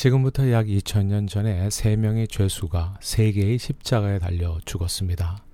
[0.00, 5.44] 지금부터 약 2000년 전에 세 명의 죄수가 세 개의 십자가에 달려 죽었습니다.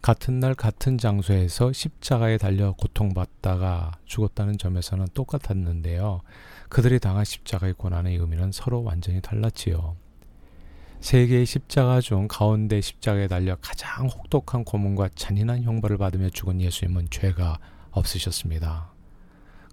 [0.00, 6.22] 같은 날 같은 장소에서 십자가에 달려 고통받다가 죽었다는 점에서는 똑같았는데요.
[6.70, 9.96] 그들이 당한 십자가의 고난의 의미는 서로 완전히 달랐지요.
[11.00, 17.08] 세 개의 십자가 중 가운데 십자가에 달려 가장 혹독한 고문과 잔인한 형벌을 받으며 죽은 예수님은
[17.10, 17.58] 죄가
[17.90, 18.97] 없으셨습니다.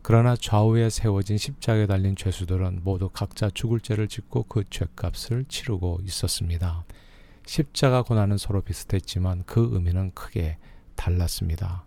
[0.07, 6.85] 그러나 좌우에 세워진 십자가에 달린 죄수들은 모두 각자 죽을 죄를 짓고 그 죄값을 치르고 있었습니다.
[7.47, 10.59] 십자가 고난은 서로 비슷했지만 그 의미는 크게
[10.93, 11.85] 달랐습니다.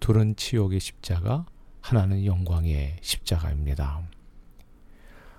[0.00, 1.44] 둘은 치욕의 십자가,
[1.82, 4.00] 하나는 영광의 십자가입니다.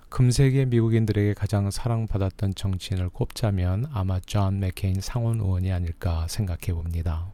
[0.08, 7.32] 금세기 미국인들에게 가장 사랑받았던 정치인을 꼽자면 아마 존 맥케인 상원 의원이 아닐까 생각해 봅니다.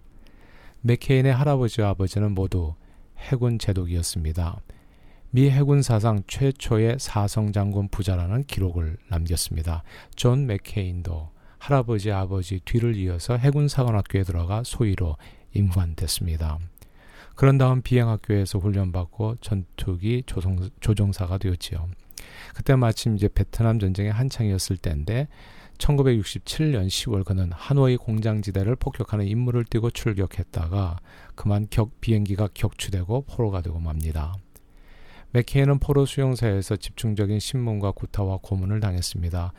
[0.81, 2.75] 맥케인의 할아버지와 아버지는 모두
[3.23, 4.61] 해군 제독이었습니다.
[5.31, 9.83] 미 해군 사상 최초의 사성 장군 부자라는 기록을 남겼습니다.
[10.15, 15.17] 존 맥케인도 할아버지 아버지 뒤를 이어서 해군 사관학교에 들어가 소위로
[15.55, 16.59] 임관됐습니다.
[17.35, 21.89] 그런 다음 비행학교에서 훈련받고 전투기 조종, 조종사가 되었지요.
[22.55, 25.29] 그때 마침 이제 베트남 전쟁이 한창이었을 때인데
[25.79, 30.99] 1967년 10월 그는 하노이 공장지대를 폭격하는 임무를 띠고 출격했다가
[31.35, 34.35] 그만 격 비행기가 격추되고 포로가 되고 맙니다.
[35.33, 39.53] 맥케이는 포로 수용소에서 집중적인 신문과 구타와 고문을 당했습니다.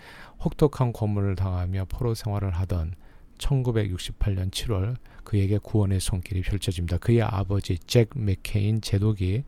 [0.43, 2.93] 혹독한 고문을 당하며 포로 생활을 하던
[3.39, 6.97] 1968년 7월 그에게 구원의 손길이 펼쳐집니다.
[6.99, 9.43] 그의 아버지 잭 맥케인 제독이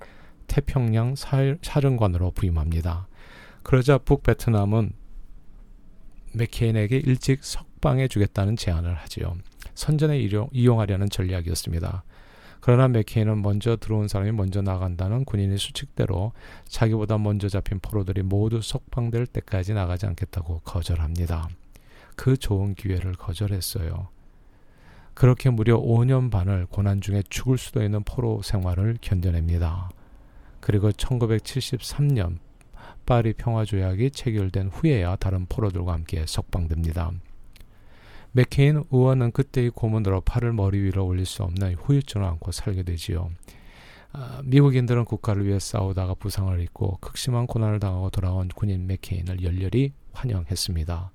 [0.47, 1.15] 태평양
[1.61, 3.07] 사령관으로 부임합니다.
[3.63, 4.93] 그러자 북베트남은
[6.35, 9.35] 맥케인에게 일찍 석방해 주겠다는 제안을 하지요.
[9.73, 12.03] 선전에 이용 하려는 전략이었습니다.
[12.61, 16.31] 그러나 맥케인은 먼저 들어온 사람이 먼저 나간다는 군인의 수칙대로
[16.67, 21.47] 자기보다 먼저 잡힌 포로들이 모두 석방될 때까지 나가지 않겠다고 거절합니다.
[22.15, 24.07] 그 좋은 기회를 거절했어요.
[25.13, 29.89] 그렇게 무려 5년 반을 고난 중에 죽을 수도 있는 포로 생활을 견뎌냅니다.
[30.59, 32.39] 그리고 1973년
[33.05, 37.11] 파리 평화조약이 체결된 후에야 다른 포로들과 함께 석방됩니다.
[38.31, 43.29] 맥케인 의원은 그때의 고문으로 팔을 머리 위로 올릴 수 없는 후유증을 안고 살게 되지요.
[44.11, 51.11] 아, 미국인들은 국가를 위해 싸우다가 부상을 입고 극심한 고난을 당하고 돌아온 군인 맥케인을 열렬히 환영했습니다.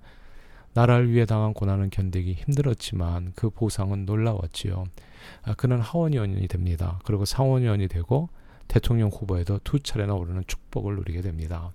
[0.73, 4.85] 나라를 위해 당한 고난은 견디기 힘들었지만 그 보상은 놀라웠지요.
[5.43, 7.01] 아, 그는 하원의원이 됩니다.
[7.05, 8.29] 그리고 상원의원이 되고
[8.71, 11.73] 대통령 후보에도 두 차례나 오르는 축복을 누리게 됩니다.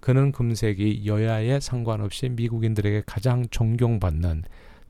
[0.00, 4.44] 그는 금세기 여야에 상관없이 미국인들에게 가장 존경받는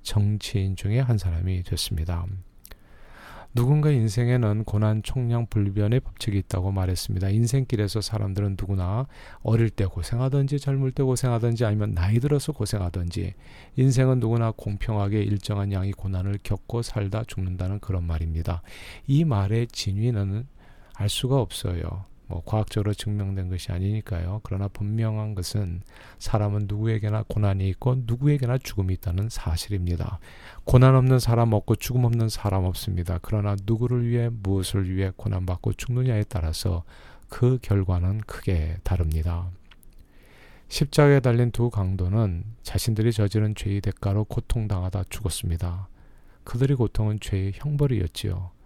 [0.04, 2.24] 정치인 중에 한 사람이 됐습니다.
[3.52, 7.30] 누군가 인생에는 고난 총량 불변의 법칙이 있다고 말했습니다.
[7.30, 9.08] 인생길에서 사람들은 누구나
[9.42, 13.34] 어릴 때 고생하든지 젊을 때 고생하든지 아니면 나이 들어서 고생하든지
[13.74, 18.62] 인생은 누구나 공평하게 일정한 양의 고난을 겪고 살다 죽는다는 그런 말입니다.
[19.08, 20.46] 이 말의 진위는
[21.00, 22.04] 알 수가 없어요.
[22.26, 24.42] 뭐 과학적으로 증명된 것이 아니니까요.
[24.42, 25.80] 그러나 분명한 것은
[26.18, 30.20] 사람은 누구에게나 고난이 있고 누구에게나 죽음이 있다는 사실입니다.
[30.64, 33.18] 고난 없는 사람 없고 죽음 없는 사람 없습니다.
[33.22, 36.84] 그러나 누구를 위해 무엇을 위해 고난받고 죽느냐에 따라서
[37.30, 39.48] 그 결과는 크게 다릅니다.
[40.68, 45.88] 십자가에 달린 두 강도는 자신들이 저지른 죄의 대가로 고통당하다 죽었습니다.
[46.44, 48.59] 그들의 고통은 죄의 형벌이었지요.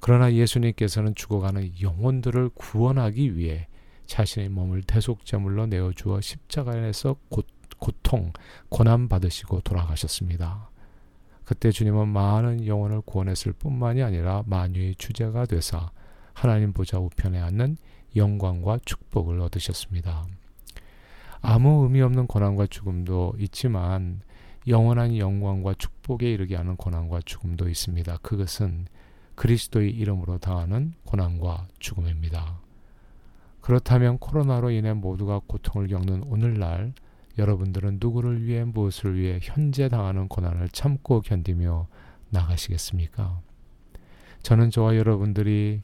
[0.00, 3.68] 그러나 예수님께서는 죽어가는 영혼들을 구원하기 위해
[4.06, 7.42] 자신의 몸을 대속제물로 내어주어 십자가에서 고,
[7.78, 8.32] 고통,
[8.68, 10.70] 고난 받으시고 돌아가셨습니다.
[11.44, 15.90] 그때 주님은 많은 영혼을 구원했을 뿐만이 아니라 만유의 주제가 되사
[16.32, 17.76] 하나님 보좌 우편에 앉는
[18.16, 20.26] 영광과 축복을 얻으셨습니다.
[21.42, 24.20] 아무 의미 없는 고난과 죽음도 있지만
[24.68, 28.18] 영원한 영광과 축복에 이르게 하는 고난과 죽음도 있습니다.
[28.18, 28.86] 그것은
[29.40, 32.60] 그리스도의 이름으로 당하는 고난과 죽음입니다.
[33.62, 36.92] 그렇다면 코로나로 인해 모두가 고통을 겪는 오늘날
[37.38, 41.86] 여러분들은 누구를 위해 무엇을 위해 현재 당하는 고난을 참고 견디며
[42.28, 43.40] 나가시겠습니까?
[44.42, 45.80] 저는 저와 여러분들이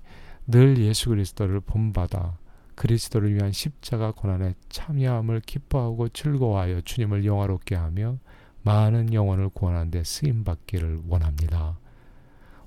[0.46, 2.36] 늘 예수 그리스도를 본받아
[2.74, 8.18] 그리스도를 위한 십자가 고난에 참여함을 기뻐하고 즐거워하여 주님을 영화롭게 하며
[8.64, 11.78] 많은 영혼을 구원하는 데 쓰임 받기를 원합니다.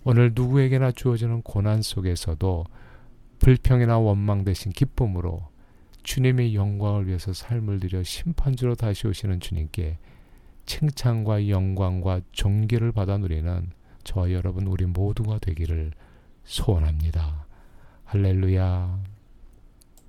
[0.05, 2.65] 오늘 누구에게나 주어지는 고난 속에서도
[3.39, 5.47] 불평이나 원망 대신 기쁨으로
[6.03, 9.97] 주님의 영광을 위해서 삶을 들여 심판주로 다시 오시는 주님께
[10.65, 13.71] 칭찬과 영광과 존귀를 받아 누리는
[14.03, 15.91] 저와 여러분 우리 모두가 되기를
[16.43, 17.45] 소원합니다.
[18.05, 19.18] 할렐루야.